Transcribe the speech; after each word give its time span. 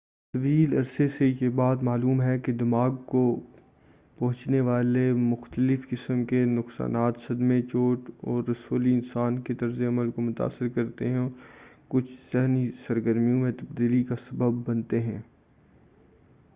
طویل 0.33 0.73
عرصے 0.77 1.07
سے 1.07 1.27
یہ 1.41 1.49
بات 1.49 1.81
معلوم 1.83 2.21
ہے 2.21 2.37
کہ 2.39 2.51
دماغ 2.51 2.95
کو 3.05 3.23
پہنچنے 4.17 4.61
والے 4.61 5.01
مختلف 5.13 5.87
قسم 5.89 6.23
کے 6.25 6.43
نقصان 6.45 6.95
صدمے 7.19 7.61
چوٹ 7.61 8.09
اور 8.23 8.43
رسولی 8.49 8.93
انسان 8.93 9.41
کے 9.41 9.53
طرز 9.53 9.81
عمل 9.81 10.11
کو 10.11 10.21
متاثر 10.21 10.67
کرتے 10.67 11.09
ہیں 11.09 11.17
اور 11.17 11.25
وہ 11.25 11.29
کچھ 11.87 12.11
ذہنی 12.33 12.69
سرگرمیوں 12.87 13.39
میں 13.39 13.51
تبدیلی 13.51 14.03
کا 14.03 14.15
سبب 14.29 14.67
بنتے 14.67 14.99
ہیں 14.99 15.19